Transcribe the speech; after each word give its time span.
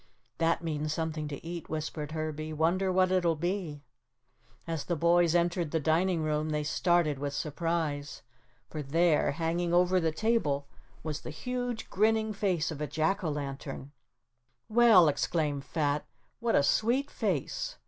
"That 0.39 0.63
means 0.63 0.91
something 0.91 1.27
to 1.27 1.45
eat," 1.45 1.69
whispered 1.69 2.13
Herbie. 2.13 2.53
"Wonder 2.53 2.91
what 2.91 3.11
it'll 3.11 3.35
be." 3.35 3.83
As 4.65 4.85
the 4.85 4.95
boys 4.95 5.35
entered 5.35 5.69
the 5.69 5.79
dining 5.79 6.23
room 6.23 6.49
they 6.49 6.63
started 6.63 7.19
with 7.19 7.35
surprise, 7.35 8.23
for 8.67 8.81
there, 8.81 9.33
hanging 9.33 9.75
over 9.75 9.99
the 9.99 10.11
table, 10.11 10.67
was 11.03 11.21
the 11.21 11.29
huge 11.29 11.87
grinning 11.91 12.33
face 12.33 12.71
of 12.71 12.81
a 12.81 12.87
jack 12.87 13.23
o 13.23 13.29
lantern. 13.29 13.91
"Well," 14.69 15.07
exclaimed 15.07 15.65
Fat, 15.65 16.03
"what 16.39 16.55
a 16.55 16.63
sweet 16.63 17.11
face!" 17.11 17.77